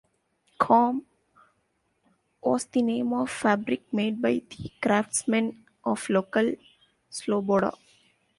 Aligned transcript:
"Kham" 0.59 1.05
was 2.41 2.65
the 2.65 2.81
name 2.81 3.13
of 3.13 3.29
fabric 3.29 3.83
made 3.93 4.19
by 4.19 4.41
the 4.49 4.71
craftsmen 4.81 5.63
of 5.85 6.09
local 6.09 6.55
sloboda. 7.11 7.71